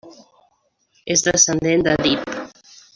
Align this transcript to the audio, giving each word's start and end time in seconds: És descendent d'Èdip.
És 1.17 1.25
descendent 1.29 1.87
d'Èdip. 1.89 2.37